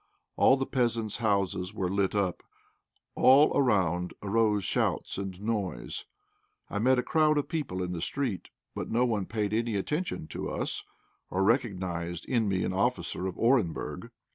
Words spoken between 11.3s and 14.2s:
recognized in me an officer of Orenburg.